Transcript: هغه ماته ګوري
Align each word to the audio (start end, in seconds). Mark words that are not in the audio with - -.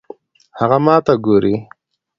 هغه 0.59 0.77
ماته 0.85 1.13
ګوري 1.25 1.55